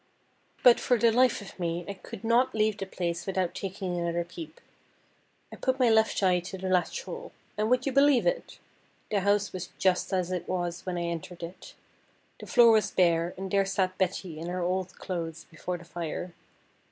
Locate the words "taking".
3.53-3.99